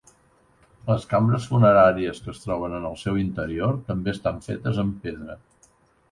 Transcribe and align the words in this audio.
Les 0.85 1.03
cambres 1.09 1.43
funeràries 1.49 2.21
que 2.27 2.31
es 2.33 2.39
troben 2.45 2.73
en 2.77 2.87
el 2.89 2.97
seu 3.01 3.19
interior 3.25 3.75
també 3.91 4.11
estan 4.17 4.41
fetes 4.47 4.81
en 4.85 4.91
pedra. 5.05 5.37